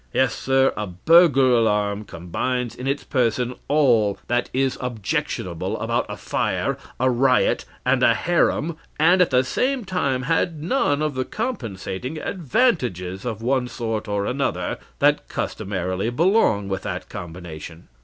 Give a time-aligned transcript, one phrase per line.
[0.13, 6.17] Yes, sir, a burglar alarm combines in its person all that is objectionable about a
[6.17, 11.23] fire, a riot, and a harem, and at the same time had none of the
[11.23, 17.87] compensating advantages, of one sort or another, that customarily belong with that combination.